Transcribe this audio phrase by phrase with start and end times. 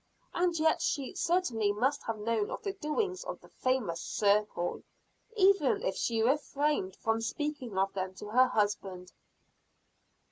[0.33, 4.81] And yet she certainly must have known of the doings of the famous "circle,"
[5.37, 9.13] even if she refrained from speaking of them to her husband.